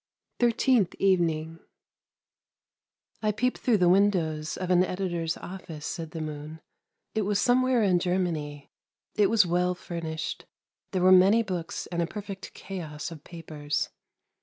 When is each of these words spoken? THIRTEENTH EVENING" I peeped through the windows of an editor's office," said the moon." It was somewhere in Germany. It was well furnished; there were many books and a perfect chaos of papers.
THIRTEENTH 0.39 0.95
EVENING" 0.97 1.59
I 3.21 3.31
peeped 3.31 3.59
through 3.59 3.77
the 3.77 3.87
windows 3.87 4.57
of 4.57 4.71
an 4.71 4.83
editor's 4.83 5.37
office," 5.37 5.85
said 5.85 6.09
the 6.09 6.21
moon." 6.21 6.59
It 7.13 7.21
was 7.21 7.39
somewhere 7.39 7.83
in 7.83 7.99
Germany. 7.99 8.71
It 9.13 9.29
was 9.29 9.45
well 9.45 9.75
furnished; 9.75 10.45
there 10.89 11.03
were 11.03 11.11
many 11.11 11.43
books 11.43 11.85
and 11.85 12.01
a 12.01 12.07
perfect 12.07 12.55
chaos 12.55 13.11
of 13.11 13.23
papers. 13.23 13.89